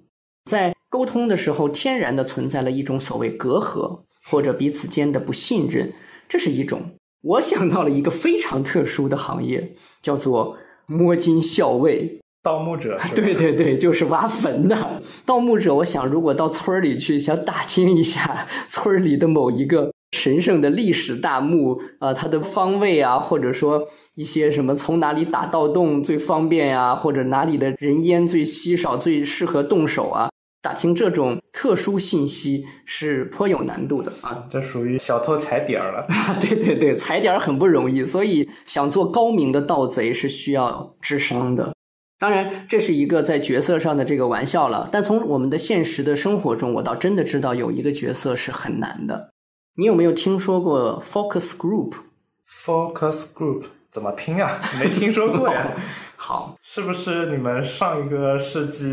[0.50, 5.92] 在沟通的时候，天然的存在了一种所谓隔阂，或者彼此间的不信任，
[6.28, 6.82] 这是一种。
[7.22, 10.56] 我想到了一个非常特殊的行业，叫做
[10.86, 12.18] 摸金校尉。
[12.42, 15.72] 盗墓者， 对对对，就是挖坟的盗墓者。
[15.72, 30.28] 我想，如果到村里去，想打听一下村里的某一个神圣的历史大墓啊，它的方位啊，或者说一些什么从哪里打盗洞最方便呀，或者哪里的人烟最稀少、最适合动手啊，
[30.62, 34.46] 打听这种特殊信息是颇有难度的啊。
[34.50, 36.06] 这属于小偷踩点儿了。
[36.40, 41.74] 对对对，踩点儿很不容易，所以想做高明的盗贼是需要智商的。
[42.18, 44.88] 当然，这是一个在角色上的这个玩笑了。
[44.92, 49.32] 但从我们的现实的生活中，我倒真的知道有一个角色是很难的。
[49.76, 54.60] 你有没有听说过 focus group？focus group 怎么拼啊？
[54.78, 55.72] 没听说过呀。
[56.14, 58.84] 好，是不是你们上一个世纪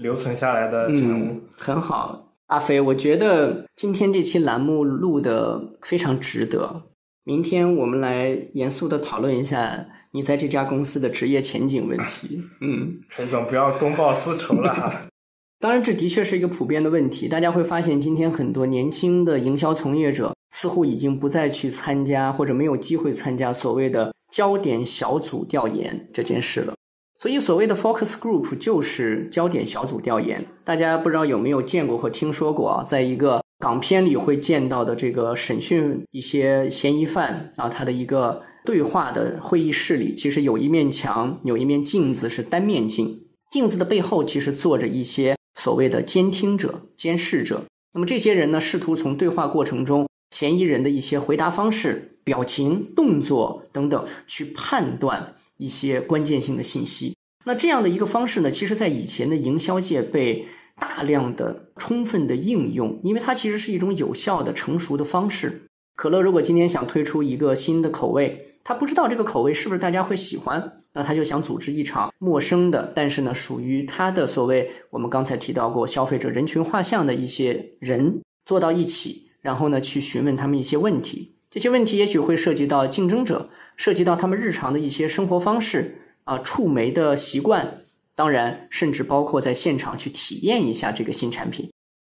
[0.00, 1.40] 留存下来的产物？
[1.56, 6.82] 很好，阿飞，我觉得今天这期栏目录的非常值得。
[7.24, 9.86] 明天我们来严肃的讨论一下。
[10.12, 14.92] 你在这家公司的职业前景问题，嗯，陈总不要公报私仇了哈。
[15.60, 17.28] 当然，这的确是一个普遍的问题。
[17.28, 26.74] 大家会发现，今天很多年轻的营销从业者似乎已经不再去参加，或者没有机会参加所谓的焦点小组调研这件事了。
[27.20, 30.44] 所以，所谓的 focus group 就是焦点小组调研。
[30.64, 32.82] 大家不知道有没有见过或听说过啊？
[32.82, 38.42] 在一个港片里会见到的这个审讯一些嫌疑犯啊，他的一个。
[38.62, 43.18] 对话的会议室里，其实有一面墙，有一面镜子，是单面镜。
[43.50, 47.62] 镜子的背后，其实坐着一些所谓的监听者、监视者。
[47.94, 57.14] 那么这些人呢，试图从对话过程中嫌疑人的一些回答方式、表情、动作等等，去判断一些关键性的信息。
[57.44, 60.46] 那这样的一个方式呢，其实在以前的营销界被
[60.78, 65.62] 大量的、充分的应用，因为它其实是一种有效的、成熟的方式。
[65.94, 81.36] 可乐如果今天想推出一个新的口味，他不知道这个口味是不是大家会喜欢，那他就想组织一场陌生的，但是呢，属于他的所谓我们刚才提到过消费者人群画像的一些人坐到一起，然后呢去询问他们一些问题。
[81.50, 87.82] 这些问题也许会涉及到竞争者，涉及到他们日常的一些生活方式啊，触媒的习惯，
[88.14, 91.68] 当然甚至包括在现场去体验一下这个新产品。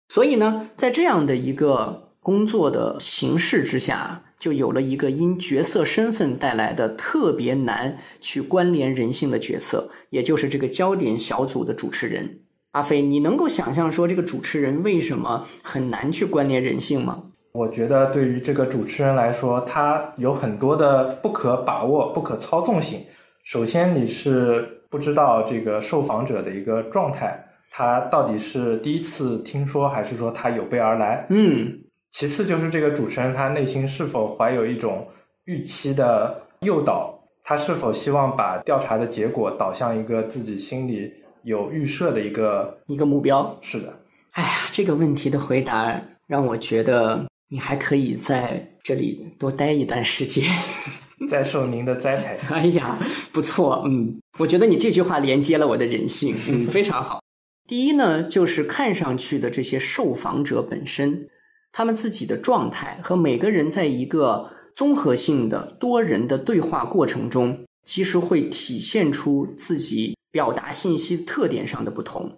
[0.08, 4.22] 所以呢，在这样的一个工作的形式之下。
[4.36, 12.40] 就有了一个因角色身份带来的特别难去关联人性的角色，也就是这个焦点小组的主持人
[12.72, 13.00] 阿飞。
[13.00, 17.22] 你能够想象说这个主持人为什么很难去关联人性吗？
[17.54, 23.00] 我觉得对于这个主持人来说，他有很多的不可把握、不可操纵性。
[23.44, 27.38] 首先，你是不知道这个受访者的一个状态，
[27.70, 31.24] 他到底是第一次听说，还是说他有备而来？
[31.30, 31.72] 嗯。
[32.10, 35.06] 其次就是这个主持人他内心是否怀有一种
[35.44, 41.08] 预期的诱导，他是否希望把调查的结果导向一个自己心里
[41.44, 43.56] 有预设的一个一个目标？
[43.60, 43.92] 是的。
[44.32, 50.44] 哎呀，这个问题的回答让我觉得你还可以在这里多待一段时间，
[51.28, 52.38] 再受您的栽培。
[52.54, 52.98] 哎呀，
[53.32, 57.20] 不错，嗯，我觉得你这句话连接了我的人性，嗯，非常好。
[57.66, 61.28] 第一呢，就是看上去的这些受访者本身。
[61.76, 72.30] 他们自己的状态和每个人在一个综合性的多人的对话过程中，其实会体现出自己表达信息特点上的不同。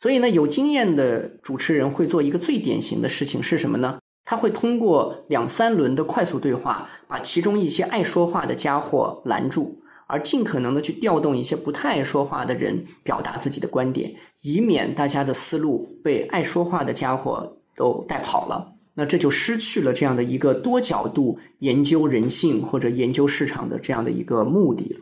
[0.00, 4.00] 所以呢，有经验的主持人会做一个最典型的事情是什么呢？
[4.24, 18.72] 他会通过两三轮的快速对话，把其中一些爱说话的家伙拦住，而尽可能的去调动一些不太爱说话的人表达自己的观点，以免大家的思路被爱说话的家伙都带跑了。
[18.94, 25.00] 那这就失去了这样的一个多角度研究人性或者研究市场的这样的一个目的了。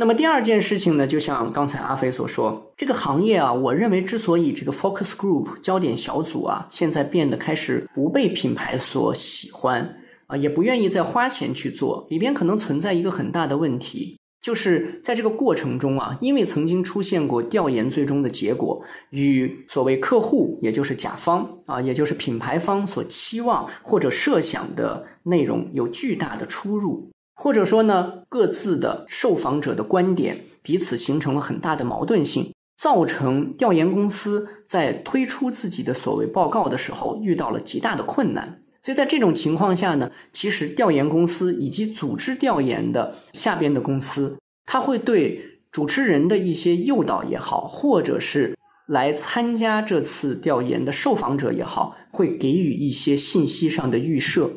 [0.00, 9.92] 那么第二件事情呢，就像刚才阿飞所说，这个行业啊，我认为之所以这个 focus group 焦点小组啊，现在变得开始不被品牌所喜欢
[10.28, 14.16] 啊，也不愿意再花钱去做，里边可能存在一个很大的问题。
[14.40, 18.80] 就是在这个过程中啊，因为曾经出现过调研最终的结果
[19.10, 27.10] 与所谓客户，也就是甲方啊，也就是品牌方所期望或者设想的内容有巨大的出入，
[27.40, 38.60] 或者说呢，各自的受访者的观点彼此形成了很大的矛盾性，造成调研公司在推出自己的所谓报告的时候遇到了极大的困难。
[38.82, 44.36] 所以在这种情况下呢，其实调研公司以及组织调研的下边的公司，
[44.66, 48.56] 他会对主持人的一些诱导也好，或者是
[48.88, 54.50] 来参加这次调研的受访者也好，会给予一些信息上的预设，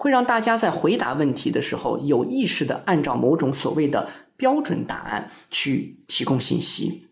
[0.00, 7.06] 会让大家在回答问题的时候有意识的按照某种所谓的标准答案去提供信息。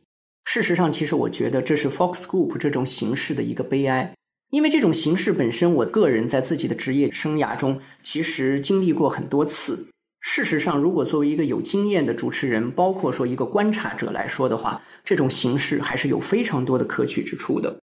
[0.46, 4.14] 事实上，其实我觉得这是 Fox Group 这种形式的一个悲哀。
[4.48, 9.86] 因为这种形式本身，我个人在自己的职业生涯中其实经历过很多次。
[10.22, 17.78] 事实上，如果作为一个有经验的主持人，包括说一个观察者来说的话，这种形式还是有非常多的可取之处的。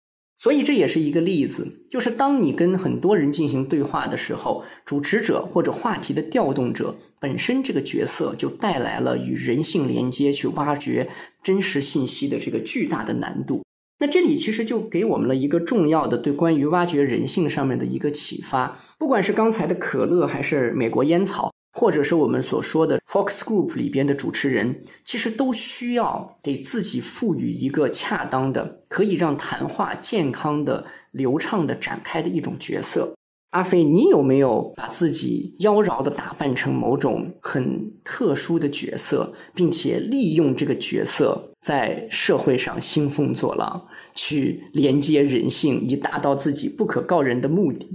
[0.43, 11.07] 所以这也是一个例子，就是当你跟很多人进行对话的时候，主持者或者话题的调动者本身这个角色就带来了与人性连接、去挖掘
[11.41, 13.63] 真实信息的这个巨大的难度。
[13.99, 18.77] 那这里其实就给我们了一个重要的对关于挖掘人性上面的一个启发。
[18.99, 33.11] 不管是刚才的可乐，还是美国烟草，或者是我们所说的 Fox Group 里边的主持人，其实都需要给自己赋予一个恰当的、可以让谈话健康的、流畅的展开的一种角色。
[33.49, 43.79] 阿飞，你有没有把自己妖娆的打扮成某种很特殊的角色，并且利用这个角色在社会上兴风作浪，
[44.15, 47.87] 去连接人性，以达到自己不可告人的目的？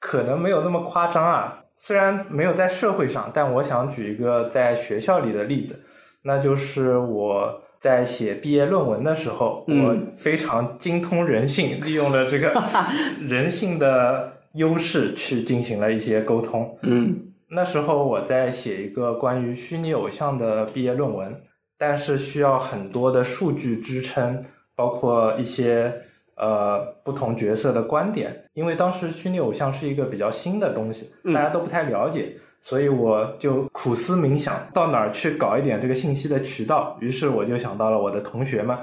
[0.00, 1.62] 可能没有那么夸张啊。
[1.78, 5.80] 虽然没有在社会上，但我想举一个在学校里的例子，
[6.22, 12.52] 那就是我在写毕业论文的时候，我非常精通人性，利用了这个
[13.28, 14.32] 人性的。
[14.56, 16.78] 优势去进行了一些沟通。
[16.80, 17.14] 嗯，
[17.50, 21.42] 那时候我在写一个关于虚拟偶像的毕业论文，
[21.76, 24.42] 但是需要很多的数据支撑，
[24.74, 25.92] 包括一些
[26.36, 28.34] 呃不同角色的观点。
[28.54, 32.32] 因为当时虚拟偶像是一个比较新的东西，大家都不太了解，
[32.62, 36.96] 所以我就苦思冥想，到哪儿去搞一点这个信息的渠道。
[37.00, 38.76] 于是我就想到了我的同学们。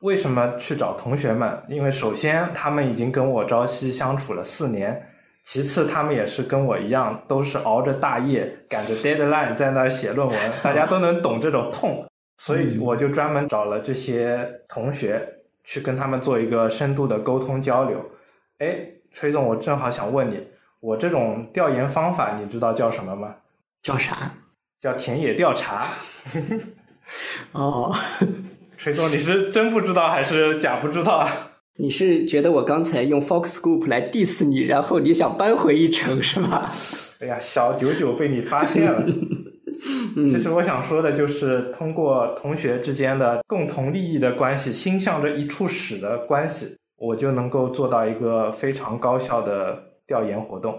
[0.00, 1.58] 为什么去找同学们？
[1.68, 5.00] 因为首先他们已经跟我朝夕相处了四年。
[5.46, 12.02] 其次，他们也是跟我一样，都是熬着大夜，赶着 deadline 在那儿写论文，大家都能懂这种痛，
[12.38, 14.38] 所以我就专门找了这些
[14.68, 15.22] 同学
[15.64, 17.98] 去跟他们做一个深度的沟通交流。
[18.58, 20.40] 哎，崔总，我正好想问你，
[20.80, 23.34] 我这种调研方法你知道叫什么吗？
[23.82, 24.30] 叫啥？
[24.80, 25.88] 叫田野调查。
[27.52, 27.94] 哦，
[28.78, 31.28] 崔总，你是真不知道还是假不知道啊？
[31.76, 36.70] 你是觉得我刚才用 Fox Group 来 diss 你，然后你想扳回一城是吧？
[37.20, 39.04] 哎呀，小九九被你发现了。
[40.14, 50.74] 其实我想说的就是，通过同学之间的共同利益的关系，心向着一处使的关系，我就能够做到一个非常高效的调研活动。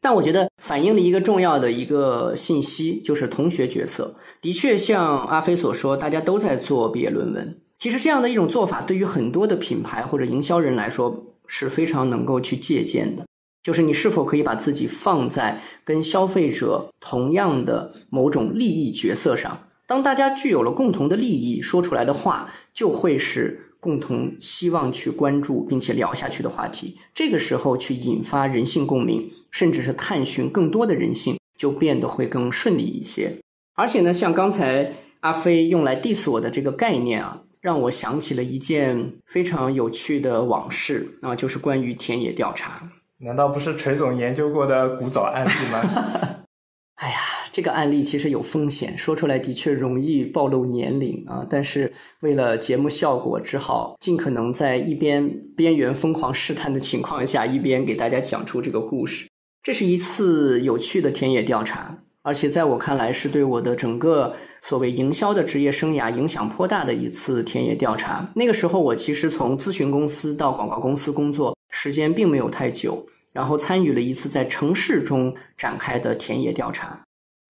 [0.00, 7.60] 但我觉得反映了一个重要的一个信息，就是同学角色的确像阿飞所说，大家都在做毕业论文。
[7.78, 13.24] 其实这样的一种做法，对于很多的品牌或者营销人来说是非常能够去借鉴的。
[13.68, 19.68] 就是你是否可以把自己放在跟消费者同样的某种利益角色上？
[19.86, 26.96] 当大家具有了共同的利益，说出来的话就会是共同希望去关注并且聊下去的话题。
[27.12, 33.36] 这个时候去引发人性共鸣，甚至是探寻更多的人性，就变得会更顺利一些。
[33.74, 37.42] 而且呢，像刚才阿飞用来 diss 我的这个概念啊。
[37.60, 42.88] 让我想起了一件非常有趣的往事啊，就是关于田野调查。
[43.20, 45.82] 难道不是锤总研究过的古早案例吗？
[46.96, 47.16] 哎呀，
[47.52, 51.46] 这个案例其实有风险，说出来的确容易暴露年龄啊。
[51.48, 59.28] 但是为了节目效果，只好尽可能在一边边缘疯狂试探的情况下，一边给大家讲出这个故事。
[59.62, 64.34] 这是一次有趣的田野调查，而且在我看来，是对我的整个。
[64.60, 68.28] 所谓营销的职业生涯影响颇大的一次田野调查。
[68.34, 77.00] 那个时候，我其实从咨询公司到广告公司工作时间并没有太久，然后参与了一次在城市中展开的田野调查。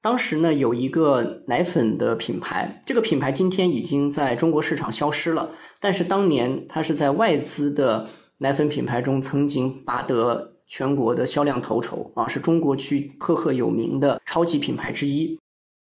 [0.00, 5.50] 当时呢，有一个奶粉的品牌，这个品牌今天已经在中国市场消失了，
[5.80, 8.08] 但是当年它是在外资的
[8.38, 15.36] 奶粉品牌中曾经拔得全国的销量头筹啊，是中国区赫赫有名的超级品牌之一。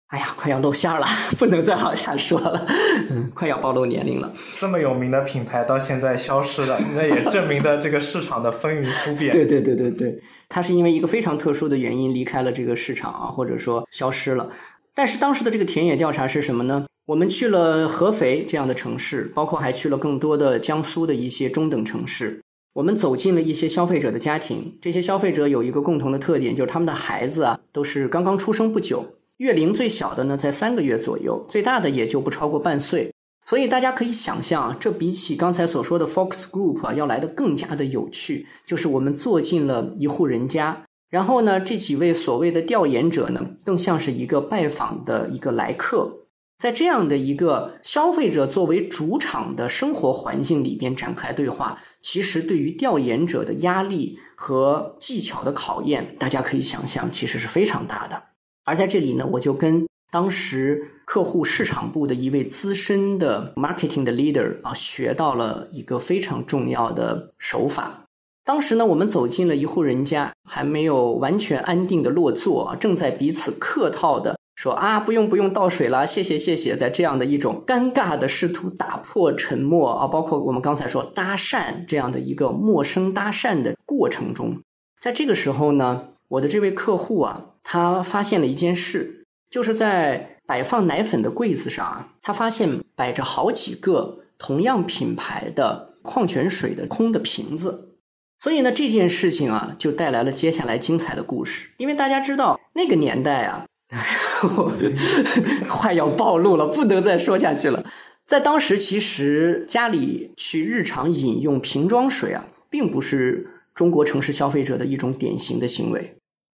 [0.09, 1.05] 哎呀，快要露馅了，
[1.37, 2.65] 不能再往下说了，
[3.09, 4.31] 嗯， 快要暴露年龄了。
[4.59, 9.31] 这么有名的品牌到现在消失了，那也证明了这个市场的风云突变。
[9.33, 14.49] 对对对对对，它是因为一个非常特殊的原因离开了这个市场啊，或者说消失了。
[14.93, 16.85] 但是当时的这个田野调查是什么呢？
[17.07, 22.39] 我们去了合肥这样的城市，包括还去了更多的江苏的一些中等城市。
[22.73, 29.05] 我们走进了一些消费者的家庭，这些消费者有一个共同的特点，就是他们的孩子啊都是刚刚出生不久，
[29.37, 33.11] 月龄最小的呢在三个月左右，最大的也就不超过半岁。
[33.47, 38.47] 所以大家可以想象，这比起刚才所说的 Fox Group 啊要来的更加的有趣。
[38.65, 46.11] 就是我们坐进了一户人家，然后呢，这几位所谓的调研者呢，更像是一个拜访的一个来客。
[46.57, 58.23] 在这样的一个消费者作为主场的生活环境里边展开对话，其实对于调研者的压力和技巧的考验，大家可以想象，其实是非常大的。
[58.65, 68.01] 而在这里呢，我就跟当时客户市场部的一位资深的 marketing 的 leader 啊，学到了一个非常重要的手法。
[68.43, 74.35] 当时呢，我们走进了一户人家，还没有完全安定的落座，正在彼此客套的。
[74.55, 76.75] 说啊，不用不用倒水了，谢谢谢谢。
[76.77, 84.57] 在这样的一种尴尬的试图打破沉默啊，包括我们刚才说搭讪这样的一个陌生搭讪的过程中，
[85.01, 97.95] 在这个时候呢，我的这位客户啊，他发现了一件事，就是在摆放奶粉的柜子上啊，他发现摆着好几个同样品牌的矿泉水的空的瓶子，
[98.39, 103.65] 所以呢，这件事情啊，就带来了接下来精彩的故事，因为大家知道那个年代啊。
[105.69, 107.85] 快要暴露了，不能再说下去了。
[108.25, 116.15] 在当时，其实家里去日常饮用瓶装水啊，并不是中国城市消费者的一种典型的行为，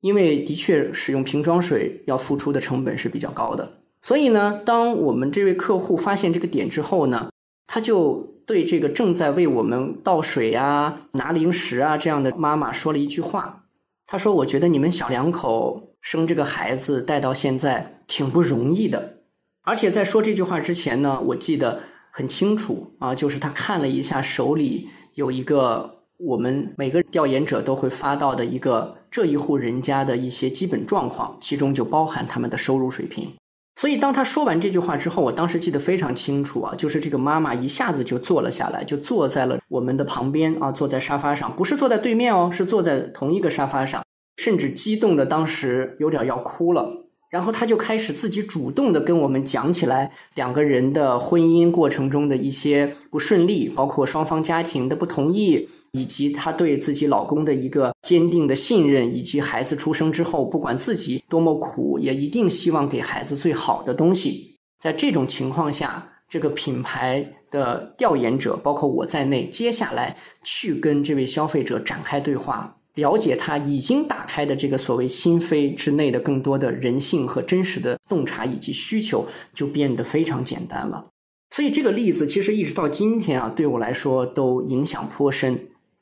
[0.07, 3.69] 因为的确使用瓶装水要付出的成本是比较高的。
[4.01, 7.29] 所以呢，当我们这位客户发现这个点之后呢，
[7.67, 13.65] 他就对这个正在为我们倒水啊、拿零食啊这样的妈妈说了一句话。
[14.09, 19.17] 他说：“我觉得你们小两口生这个孩子带到现在挺不容易的，
[19.63, 21.81] 而且在说这句话之前呢，我记得
[22.11, 33.31] 很清楚啊，就是他看了一下手里有一个我们每个调研者都会发到的一个这一户人家的一些基本状况，其中就包含他们的收入水平。”
[33.79, 44.03] 所以，当他说完这句话之后，我当时记得非常清楚啊，就是这个妈妈一下子就坐了下来，就坐在了我们的旁边啊，坐在沙发上，不是坐在对面哦，是坐在同一个沙发上，
[44.37, 46.91] 甚至激动的当时有点要哭了。
[47.29, 55.69] 然后他就开始自己主动的跟我们讲起来两个人的婚姻过程中的一些不顺利，包括双方家庭的不同意。
[55.97, 64.55] 以及她对自己老公的一个坚定的信任，以及孩子出生之后，不管自己多么苦，也一定希望给孩子最好的东西。
[64.79, 81.07] 在这种情况下，这个品牌的调研者，包括我在内，接下来去跟这位消费者展开对话，了解他已经打开的这个所谓心扉之内的更多的人性和真实的洞察以及需求，就变得非常简单了。
[81.51, 85.57] 所以这个例子其实一直到今天啊，对我来说都影响颇深。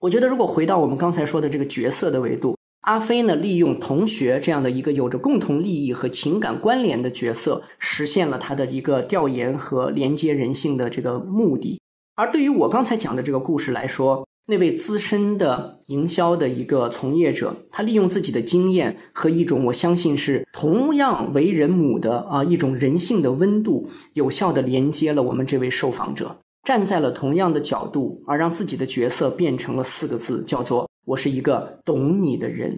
[0.05, 11.81] 我觉得，如果回到我们刚才说的这个角色的维度，阿飞呢，利用同学这样的一个有着共同利益和情感关联的角色，实现了他的一个调研和连接人性的这个目的。
[12.13, 26.37] 而对于我刚才讲的这个故事来说，那位资深的营销的一个从业者，他利用自己的经验和一种我相信是同样为人母的啊一种人性的温度，有效的连接了我们这位受访者。
[26.65, 32.77] 站在了同样的角度，而让自己的角色变成了四个字，叫做“我是一个懂你的人”。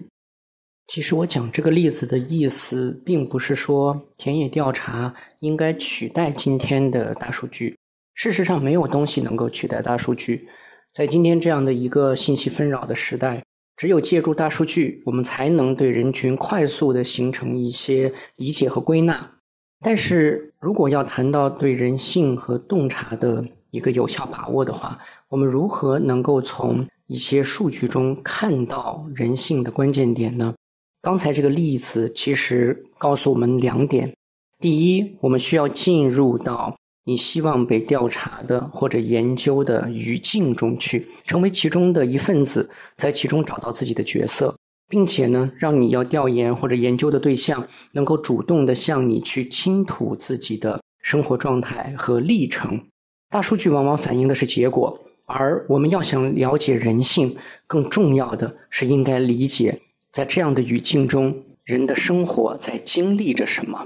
[0.88, 7.78] 其实我讲这个例子的意思，并不是说田野调查应该取代今天的大数据。
[8.14, 10.50] 事实上，没有东西能够取代大数据。
[10.94, 13.42] 在今天这样的一个信息纷扰的时代，
[13.78, 19.32] 只有借助大数据，我们才能对人群快速的形成一些理解和归纳。
[19.80, 24.98] 但是如果要谈到对人性和洞察的，一个有效把握的话，
[25.30, 30.54] 我们如何能够从一些数据中看到人性的关键点呢？
[31.02, 34.14] 刚才这个例子其实告诉我们两点：
[34.60, 44.54] 第一，我们需要进入到你希望被调查的或者研究的语境中去，成为其中的一份子，在其中找到自己的角色，
[44.90, 52.82] 并且呢，让你要调研或者研究的对象能够主动的向你去倾吐自己的生活状态和历程。
[53.30, 63.86] 大数据往往反映的是结果，而我们要想了解人性，更重要的是应该理解在这样的语境中，人的生活在经历着什么。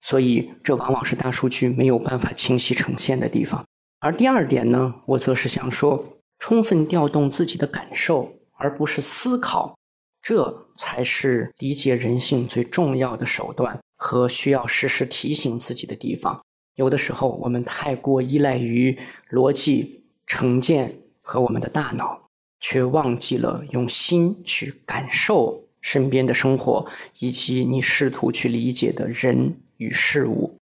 [0.00, 3.64] 所以，这往往是大数据没有办法清晰呈现的地方。
[4.00, 6.04] 而第二点呢，我则是想说，
[6.38, 9.76] 充分调动自己的感受，而不是思考，
[10.22, 13.78] 这才是理解人性最重要的手段。
[14.00, 16.40] 和需要时时提醒自己的地方。
[16.78, 18.96] 有的时候，我们太过依赖于
[19.32, 22.16] 逻辑、成见和我们的大脑，
[22.60, 26.86] 却忘记了用心去感受身边的生活，
[27.18, 30.56] 以及你试图去理解的人与事物。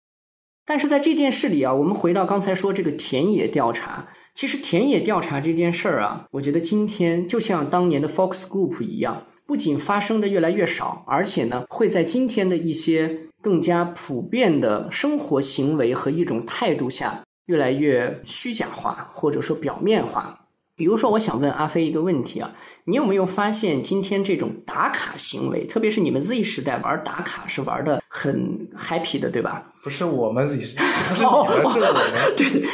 [0.65, 13.19] 但是在这件事里啊，我们回到刚才说这个田野调查，其实田野调查这件事儿啊，我觉得今天就像当年的 Fox Group 一样，不仅发生的越来越少，而且呢，会在今天的一些。
[13.45, 20.47] 更加普遍的生活行为和一种态度下，越来越虚假化，或者说表面化。
[20.75, 22.51] 比如说，我想问阿飞一个问题啊，
[22.85, 29.63] 你有没有发现今天这种打卡行为，特别是你们 Z 时代玩打卡是玩的很 happy 的，对吧？
[29.83, 32.03] 不是我们 Z 时代， 不是你们，是我们。
[32.35, 32.67] 对对，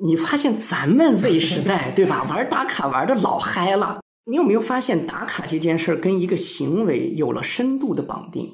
[0.00, 2.26] 你发现咱们 Z 时代，对吧？
[2.28, 4.00] 玩打卡玩的老嗨了。
[4.28, 8.52] 你有没有发现打卡这件事儿跟一个行为有了深度的绑定？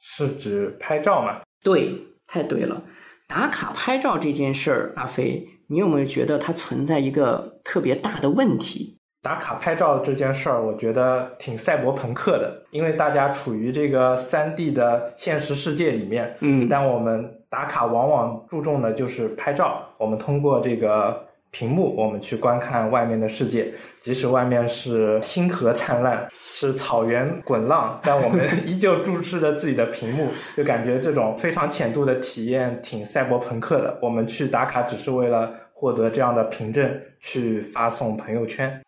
[0.00, 1.40] 是指拍照吗？
[1.62, 1.92] 对，
[2.26, 2.82] 太对了。
[3.28, 8.98] 打卡拍照这件事儿，阿飞，你有没有觉得它存在一个特别大的问题？
[9.22, 16.36] 打卡拍照这件事儿，我觉得挺赛博朋克的，因为大家处于这个三 D 的现实世界里面。
[16.40, 19.82] 嗯，但我们打卡往往注重的就是拍照。
[19.98, 21.24] 我们通过这个。
[21.58, 33.98] 屏幕，我们去观看外面的世界，即使外面是星河灿烂，是草原滚浪，但我们 依旧注视着自己的屏幕，就感觉这种非常浅度的体验挺赛博朋克的。
[34.02, 38.78] 我们去打卡只是为了获得这样的凭证，去发送朋友圈。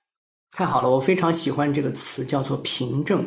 [0.53, 3.25] 太好了，我非常喜欢这个词，叫做凭证。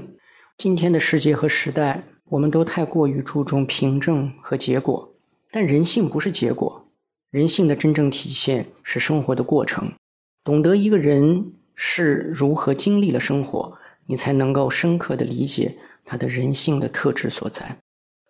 [0.59, 5.11] 今天的世界和时代，我们都太过于注重凭证和结果，
[5.51, 6.80] 但人性不是结果。
[7.31, 9.89] 人性的真正体现是生活的过程，
[10.43, 17.77] 懂得一个人是如何经历了生活，你才能够深刻的理解他的人性的特质所在。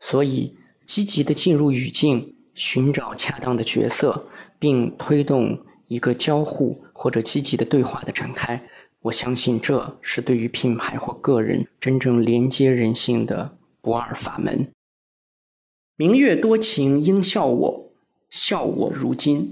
[0.02, 4.24] 所以，积极的进入语境，寻找恰当的角色，
[4.60, 8.62] 并推动一个交互或者积极的对话的展开，
[9.00, 14.68] 我相信这是对于品牌或个人真正连接人性的不二法门。
[15.96, 17.91] 明月多情应笑我。
[18.32, 19.52] 笑我如今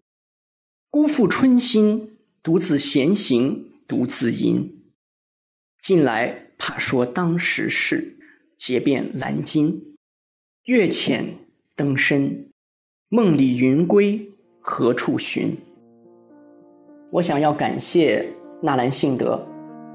[0.90, 4.74] 辜负春心，独自闲行，独自吟。
[5.82, 8.18] 近来怕说当时事，
[8.58, 9.96] 结变蓝金。
[10.64, 11.26] 月浅
[11.76, 12.50] 灯深，
[13.10, 14.26] 梦里云归
[14.62, 15.56] 何处寻？
[17.12, 18.26] 我想要感谢
[18.64, 19.46] 纳兰性德，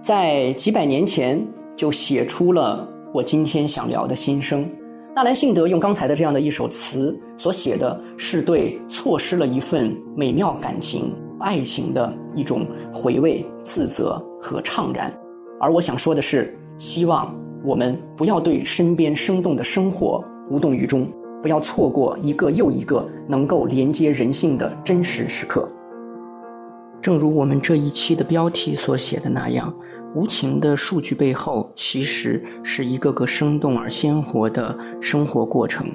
[0.03, 1.43] 在几百年前
[1.75, 4.71] 就写出了我今天想聊的心声。
[5.15, 15.17] 纳兰性德用刚才的这样的一首词所写的是对错失了一份美妙感情、爱情的一种回味、自责和怅然。
[15.61, 21.07] 而我想说的是，希望我们不要对身边生动的生活无动于衷，
[21.41, 25.69] 不要错过一个又一个能够连接人性的真实时刻。
[27.01, 29.73] 正如我们这一期的标题所写的那样。
[30.15, 35.87] 无情的数据背后，其实是一个个生动而鲜活的生活过程，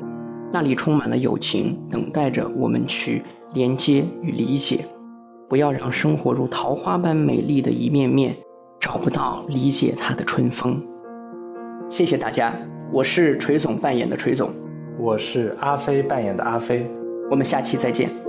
[0.52, 3.22] 那里充满了友情，等待着我们去
[3.54, 4.86] 连接与理解。
[5.48, 8.36] 不要让生活如桃花般美丽的一面面，
[8.80, 10.80] 找不到理解它的春风。
[11.90, 12.54] 谢谢大家，
[12.92, 14.52] 我是锤总扮演的锤总，
[15.00, 16.86] 我是阿飞扮演的阿飞，
[17.32, 18.29] 我们下期再见。